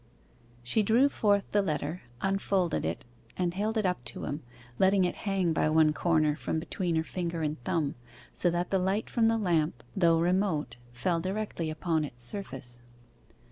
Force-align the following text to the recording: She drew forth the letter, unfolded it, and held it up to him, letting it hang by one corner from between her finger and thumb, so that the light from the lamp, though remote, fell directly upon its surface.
She 0.63 0.81
drew 0.81 1.09
forth 1.09 1.51
the 1.51 1.61
letter, 1.61 2.01
unfolded 2.21 2.85
it, 2.85 3.05
and 3.37 3.53
held 3.53 3.77
it 3.77 3.85
up 3.85 4.03
to 4.05 4.23
him, 4.25 4.41
letting 4.79 5.05
it 5.05 5.15
hang 5.29 5.53
by 5.53 5.69
one 5.69 5.93
corner 5.93 6.35
from 6.35 6.57
between 6.59 6.95
her 6.95 7.03
finger 7.03 7.43
and 7.43 7.63
thumb, 7.63 7.93
so 8.33 8.49
that 8.49 8.71
the 8.71 8.79
light 8.79 9.11
from 9.11 9.27
the 9.27 9.37
lamp, 9.37 9.83
though 9.95 10.17
remote, 10.17 10.77
fell 10.91 11.19
directly 11.19 11.69
upon 11.69 12.03
its 12.03 12.23
surface. 12.23 12.79